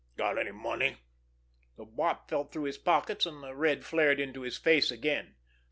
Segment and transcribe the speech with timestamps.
[0.17, 0.97] Got any money?"
[1.77, 5.35] The Wop felt through his pockets, and the red flared into his face again.